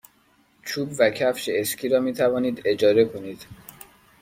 چوب 0.65 0.89
و 0.99 1.09
کفش 1.09 1.49
اسکی 1.53 1.89
را 1.89 1.99
می 1.99 2.13
توانید 2.13 2.61
اجاره 2.65 3.05
کنید. 3.05 3.45